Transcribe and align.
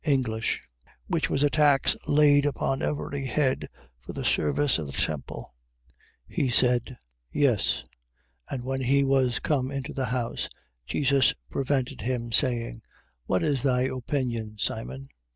English: 0.03 0.63
which 1.05 1.29
was 1.29 1.43
a 1.43 1.49
tax 1.51 1.95
laid 2.07 2.43
upon 2.43 2.81
every 2.81 3.27
head 3.27 3.69
for 3.99 4.13
the 4.13 4.25
service 4.25 4.79
of 4.79 4.87
the 4.87 4.91
temple. 4.93 5.53
17:24. 6.27 6.35
He 6.37 6.49
said: 6.49 6.97
Yes. 7.31 7.83
And 8.49 8.63
when 8.63 8.81
he 8.81 9.03
was 9.03 9.37
come 9.39 9.69
into 9.69 9.93
the 9.93 10.07
house, 10.07 10.49
Jesus 10.87 11.35
prevented 11.51 12.01
him, 12.01 12.31
saying: 12.31 12.81
What 13.27 13.43
is 13.43 13.61
thy 13.61 13.81
opinion, 13.83 14.57
Simon? 14.57 15.05